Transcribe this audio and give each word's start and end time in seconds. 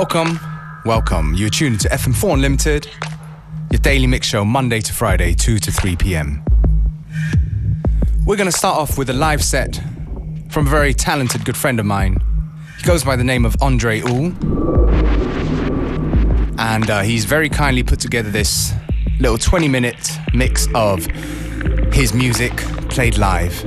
Welcome, 0.00 0.40
welcome. 0.86 1.34
You're 1.34 1.50
tuned 1.50 1.80
to 1.80 1.88
FM4 1.90 2.32
Unlimited, 2.32 2.88
your 3.70 3.80
daily 3.80 4.06
mix 4.06 4.26
show 4.26 4.46
Monday 4.46 4.80
to 4.80 4.94
Friday, 4.94 5.34
2 5.34 5.58
to 5.58 5.70
3 5.70 5.94
p.m. 5.96 6.42
We're 8.24 8.38
going 8.38 8.50
to 8.50 8.56
start 8.56 8.78
off 8.78 8.96
with 8.96 9.10
a 9.10 9.12
live 9.12 9.44
set 9.44 9.78
from 10.48 10.66
a 10.66 10.70
very 10.70 10.94
talented 10.94 11.44
good 11.44 11.54
friend 11.54 11.78
of 11.78 11.84
mine. 11.84 12.16
He 12.78 12.86
goes 12.86 13.04
by 13.04 13.14
the 13.14 13.24
name 13.24 13.44
of 13.44 13.54
Andre 13.60 14.00
Uhl. 14.00 14.34
And 16.58 16.88
uh, 16.88 17.02
he's 17.02 17.26
very 17.26 17.50
kindly 17.50 17.82
put 17.82 18.00
together 18.00 18.30
this 18.30 18.72
little 19.20 19.36
20 19.36 19.68
minute 19.68 20.18
mix 20.32 20.66
of 20.74 21.04
his 21.92 22.14
music 22.14 22.56
played 22.88 23.18
live. 23.18 23.62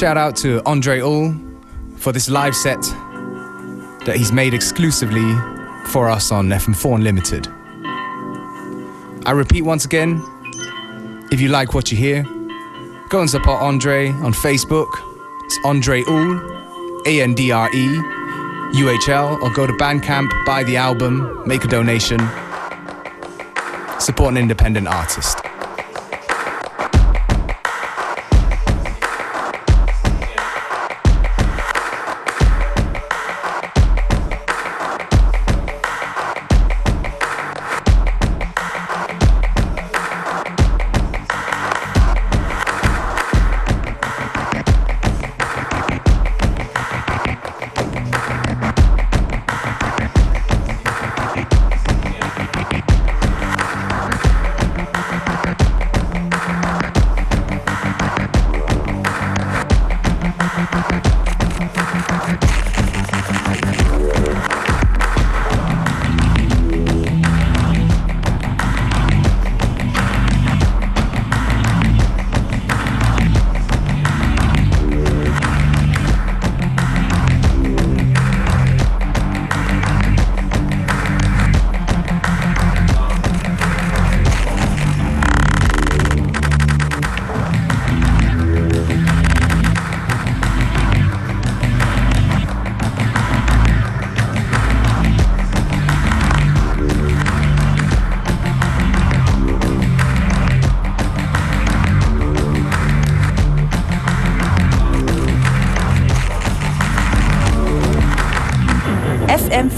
Shout 0.00 0.16
out 0.16 0.34
to 0.36 0.62
Andre 0.64 1.00
Uhl 1.00 1.38
for 1.98 2.10
this 2.10 2.30
live 2.30 2.56
set 2.56 2.80
that 4.06 4.14
he's 4.16 4.32
made 4.32 4.54
exclusively 4.54 5.34
for 5.88 6.08
us 6.08 6.32
on 6.32 6.48
FM4 6.48 6.94
Unlimited. 6.94 7.46
I 9.26 9.32
repeat 9.32 9.60
once 9.60 9.84
again 9.84 10.22
if 11.30 11.38
you 11.38 11.50
like 11.50 11.74
what 11.74 11.92
you 11.92 11.98
hear, 11.98 12.22
go 13.10 13.20
and 13.20 13.28
support 13.28 13.60
Andre 13.60 14.08
on 14.08 14.32
Facebook. 14.32 14.88
It's 15.44 15.58
Andre 15.66 16.02
Uhl, 16.04 17.02
A 17.06 17.20
N 17.20 17.34
D 17.34 17.52
R 17.52 17.68
E 17.70 17.84
U 18.78 18.88
H 18.88 19.10
L, 19.10 19.38
or 19.42 19.52
go 19.52 19.66
to 19.66 19.72
Bandcamp, 19.74 20.30
buy 20.46 20.64
the 20.64 20.78
album, 20.78 21.42
make 21.46 21.62
a 21.62 21.68
donation, 21.68 22.20
support 23.98 24.30
an 24.30 24.38
independent 24.38 24.88
artist. 24.88 25.39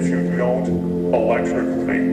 If 0.00 0.08
you 0.08 0.36
don't 0.36 0.66
electrically. 1.14 2.09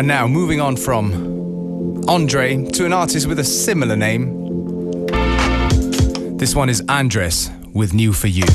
And 0.00 0.08
now, 0.08 0.26
moving 0.26 0.62
on 0.62 0.76
from 0.76 2.08
Andre 2.08 2.64
to 2.70 2.86
an 2.86 2.92
artist 2.94 3.26
with 3.26 3.38
a 3.38 3.44
similar 3.44 3.96
name. 3.96 5.06
This 6.38 6.54
one 6.54 6.70
is 6.70 6.82
Andres 6.88 7.50
with 7.74 7.92
New 7.92 8.14
For 8.14 8.28
You. 8.28 8.46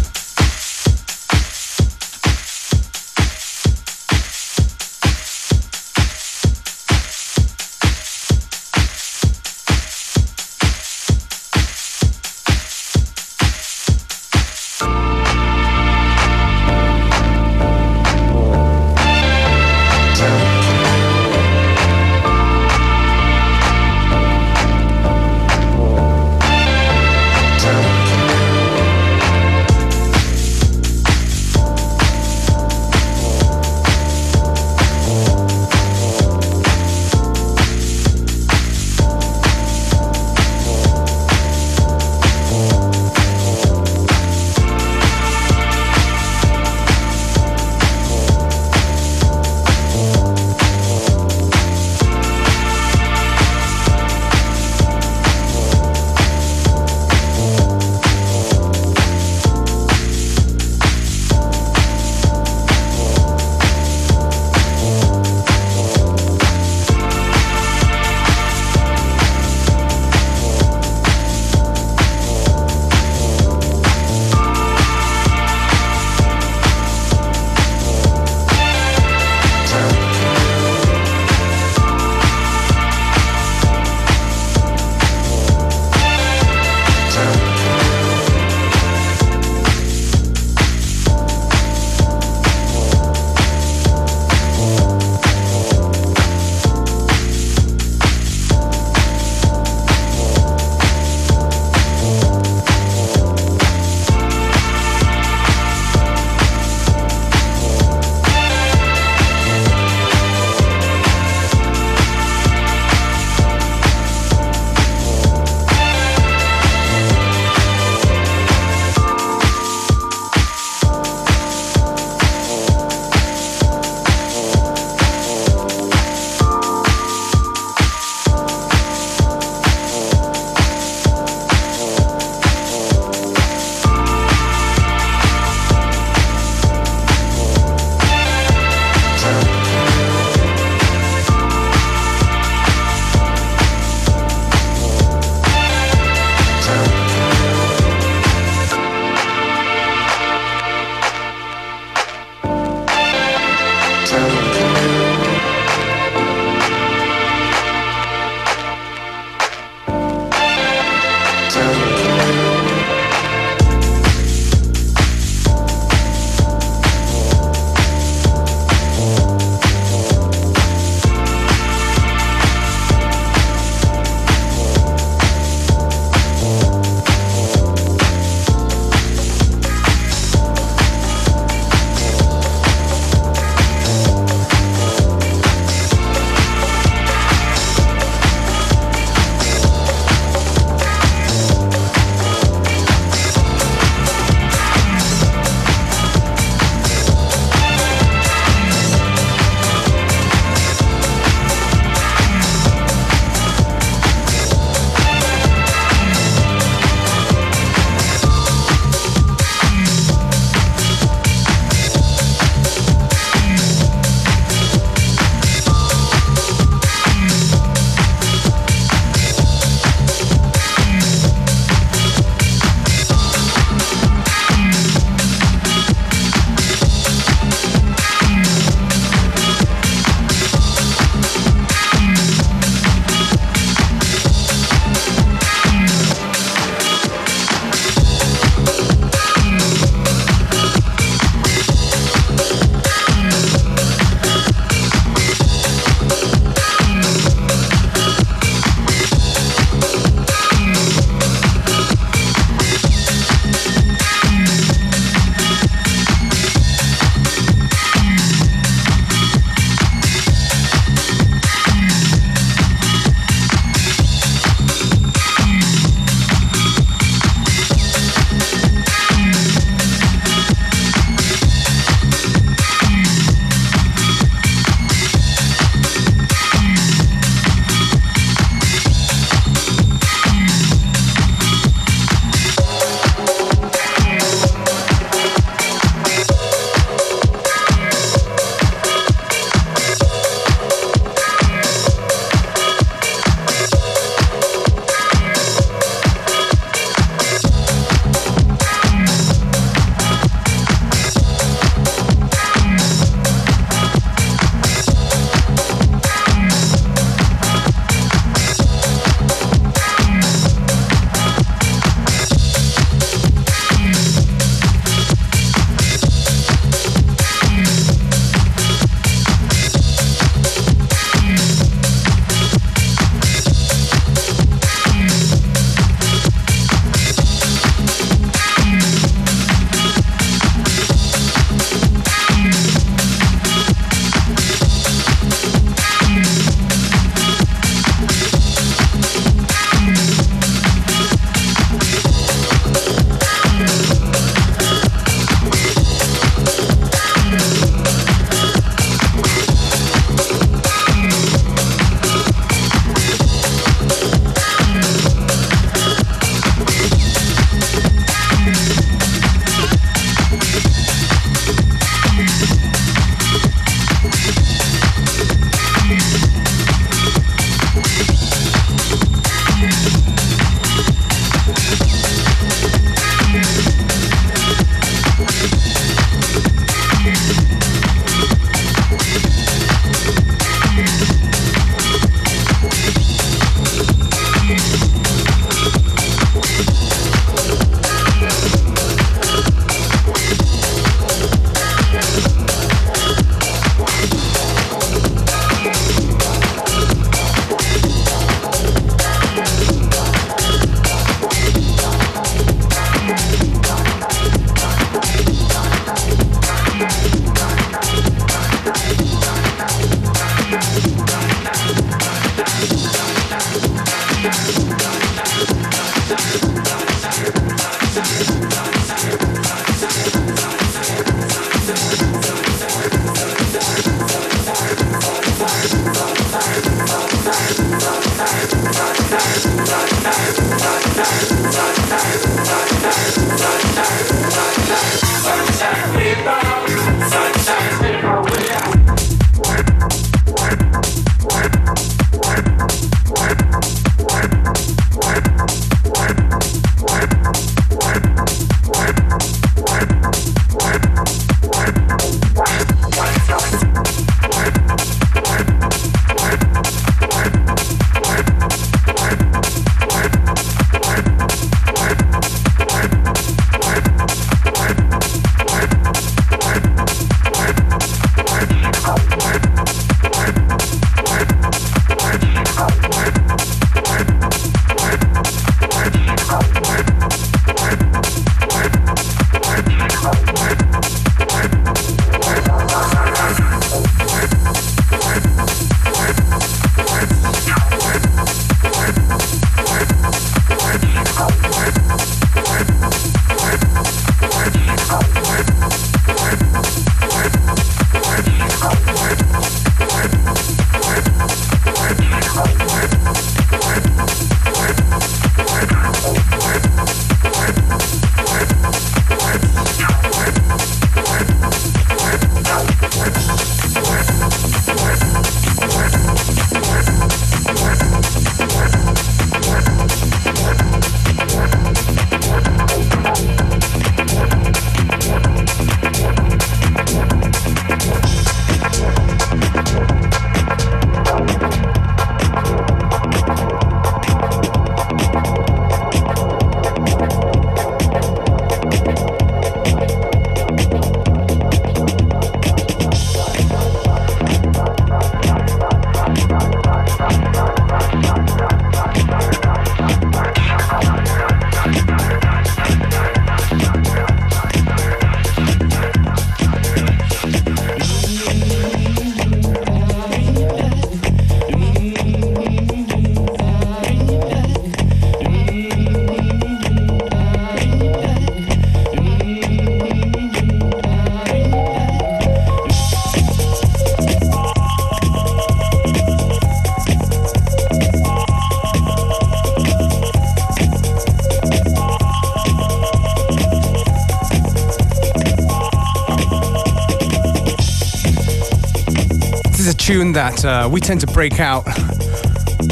Tune 589.73 590.11
that 590.11 590.45
uh, 590.45 590.69
we 590.71 590.79
tend 590.79 590.99
to 591.01 591.07
break 591.07 591.39
out 591.39 591.63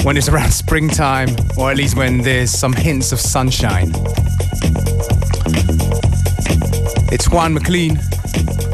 when 0.03 0.17
it's 0.17 0.29
around 0.29 0.51
springtime, 0.63 1.29
or 1.58 1.71
at 1.71 1.77
least 1.77 1.95
when 1.95 2.19
there's 2.19 2.51
some 2.51 2.73
hints 2.73 3.12
of 3.12 3.19
sunshine. 3.19 3.91
It's 7.12 7.29
Juan 7.29 7.53
MacLean 7.53 7.95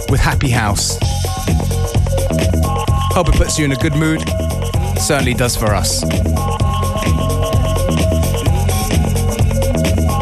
with 0.09 0.19
Happy 0.19 0.49
House. 0.49 0.97
Hope 3.13 3.29
it 3.29 3.35
puts 3.35 3.57
you 3.57 3.65
in 3.65 3.71
a 3.71 3.77
good 3.77 3.95
mood. 3.95 4.21
Certainly 4.97 5.35
does 5.35 5.55
for 5.55 5.67
us. 5.67 6.03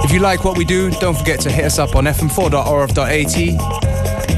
If 0.03 0.11
you 0.11 0.19
like 0.19 0.43
what 0.43 0.57
we 0.57 0.65
do, 0.65 0.91
don't 0.91 1.17
forget 1.17 1.39
to 1.41 1.49
hit 1.49 1.65
us 1.65 1.79
up 1.79 1.95
on 1.95 2.05
fm4.orf.at 2.05 3.37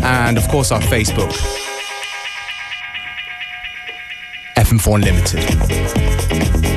and, 0.03 0.37
of 0.37 0.47
course, 0.47 0.71
our 0.71 0.81
Facebook. 0.81 1.58
FM4 4.59 4.95
Unlimited. 4.95 6.68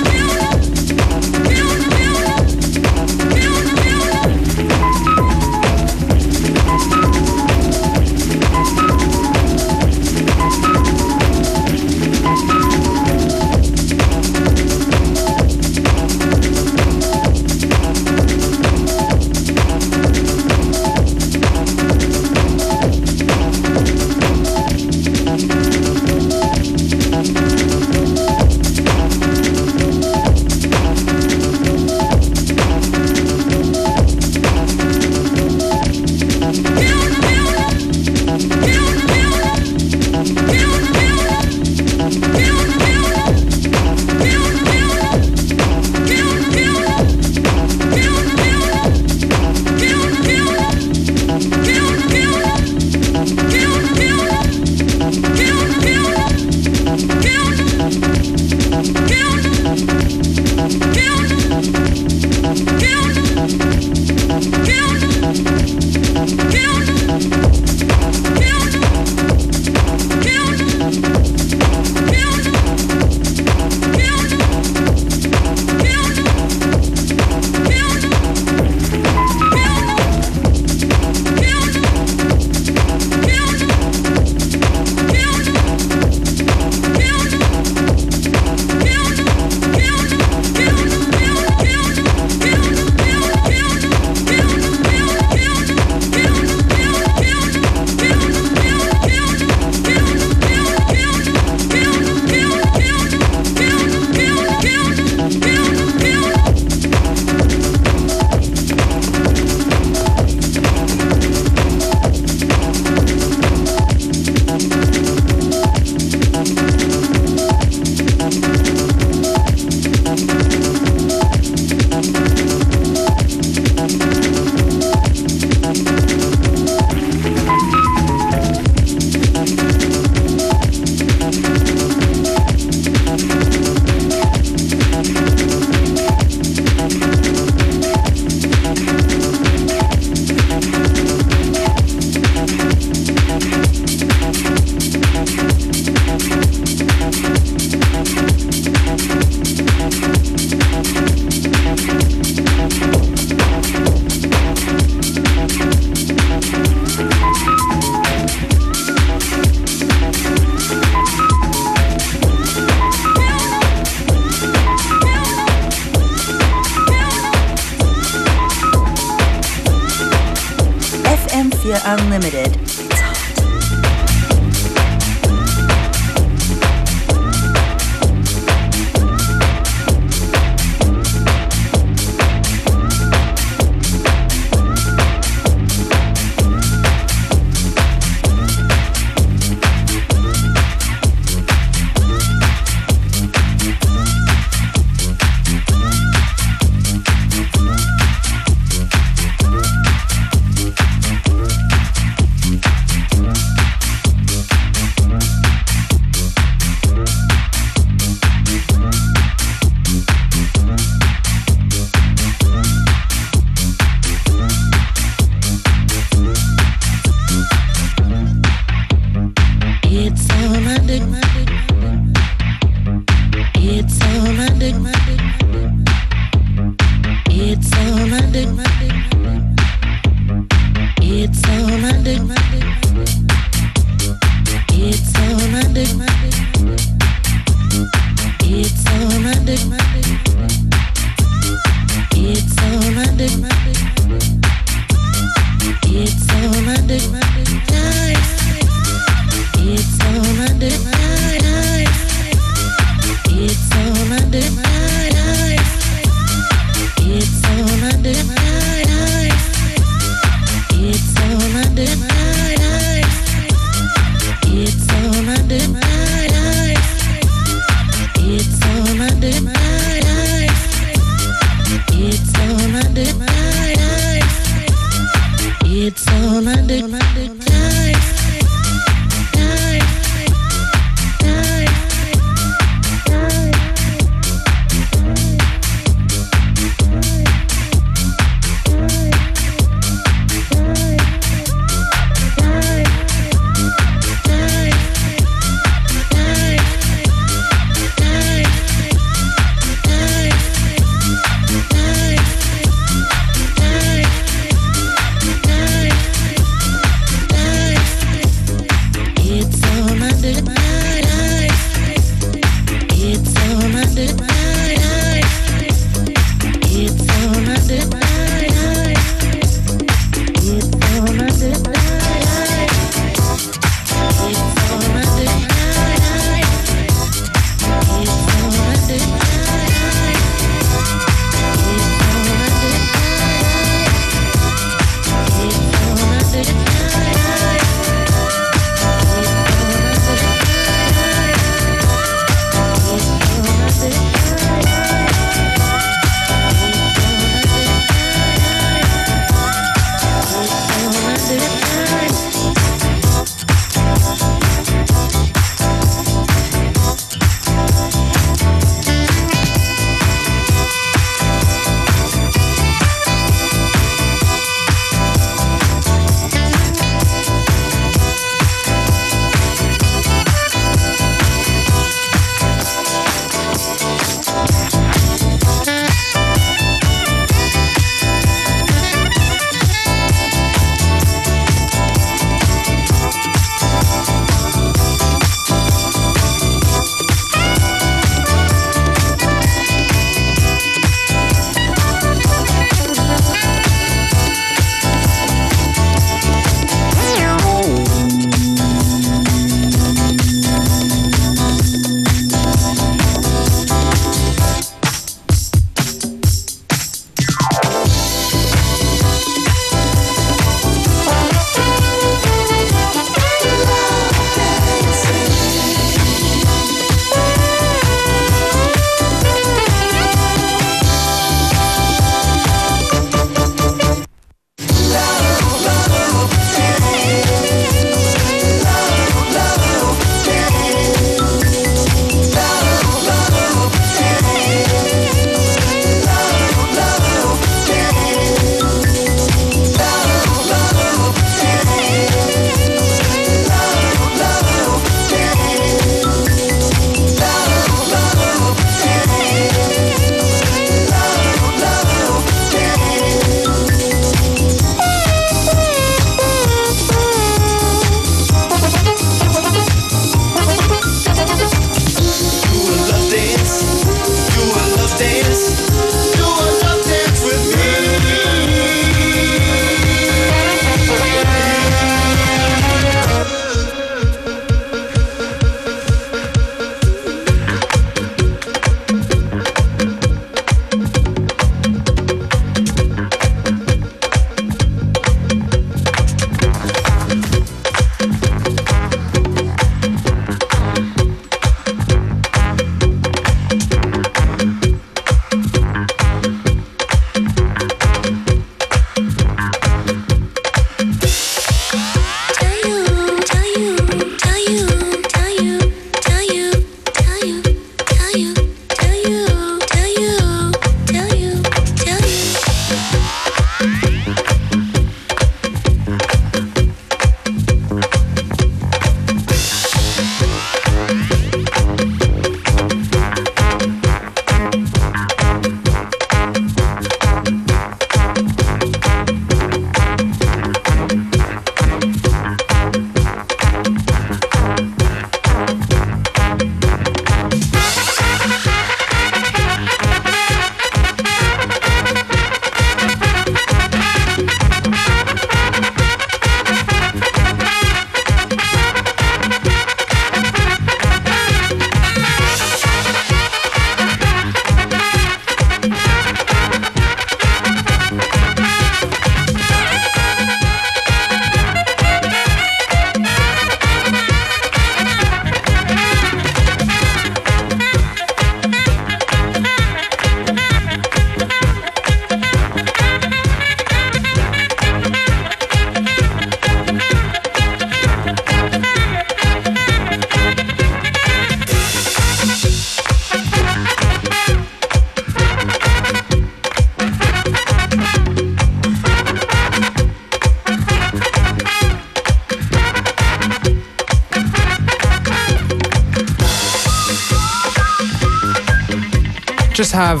Just 599.60 599.72
have 599.72 600.00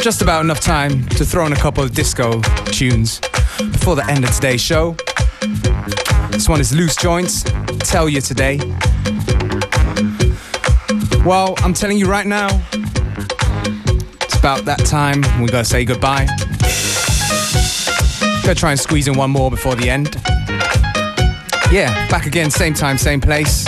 just 0.00 0.22
about 0.22 0.44
enough 0.44 0.60
time 0.60 1.04
to 1.08 1.24
throw 1.24 1.46
in 1.46 1.52
a 1.52 1.56
couple 1.56 1.82
of 1.82 1.92
disco 1.92 2.40
tunes 2.66 3.18
before 3.72 3.96
the 3.96 4.06
end 4.08 4.22
of 4.22 4.30
today's 4.30 4.60
show. 4.60 4.92
This 6.30 6.48
one 6.48 6.60
is 6.60 6.72
Loose 6.72 6.94
Joints, 6.94 7.42
Tell 7.80 8.08
You 8.08 8.20
Today. 8.20 8.58
Well, 11.26 11.56
I'm 11.58 11.74
telling 11.74 11.98
you 11.98 12.06
right 12.06 12.24
now, 12.24 12.46
it's 14.20 14.38
about 14.38 14.64
that 14.64 14.84
time 14.86 15.20
we 15.42 15.48
gotta 15.48 15.64
say 15.64 15.84
goodbye. 15.84 16.26
Gonna 18.42 18.54
try 18.54 18.70
and 18.70 18.78
squeeze 18.78 19.08
in 19.08 19.16
one 19.16 19.30
more 19.30 19.50
before 19.50 19.74
the 19.74 19.90
end. 19.90 20.14
Yeah, 21.72 21.90
back 22.08 22.26
again, 22.26 22.52
same 22.52 22.74
time, 22.74 22.96
same 22.96 23.20
place. 23.20 23.66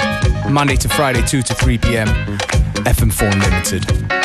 Monday 0.48 0.76
to 0.76 0.88
Friday, 0.88 1.26
2 1.26 1.42
to 1.42 1.52
3 1.52 1.78
p.m. 1.78 2.06
FM4 2.86 3.32
Unlimited. 3.32 4.05